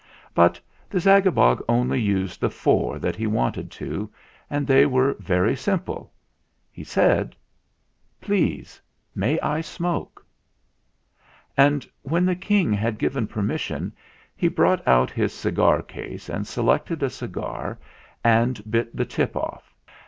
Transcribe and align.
But 0.33 0.59
the 0.89 0.97
Zagabog 0.99 1.61
only 1.69 1.99
used 2.01 2.41
the 2.41 2.49
four 2.49 2.97
that 2.97 3.15
he 3.15 3.27
wanted 3.27 3.69
to, 3.73 4.09
and 4.49 4.65
they 4.65 4.87
were 4.87 5.13
very 5.19 5.55
simple. 5.55 6.11
He 6.71 6.83
said: 6.83 7.35
"Please 8.19 8.81
may 9.13 9.39
I 9.41 9.61
smoke?" 9.61 10.25
And 11.55 11.87
when 12.01 12.25
the 12.25 12.35
King 12.35 12.73
had 12.73 12.97
given 12.97 13.27
permission 13.27 13.93
he 14.35 14.47
brought 14.47 14.81
out 14.87 15.11
his 15.11 15.35
cigar 15.35 15.83
case 15.83 16.29
and 16.29 16.47
selected 16.47 17.03
a 17.03 17.09
cigar 17.11 17.77
and 18.23 18.59
bit 18.71 18.95
the 18.95 19.05
top 19.05 19.35
off. 19.35 19.75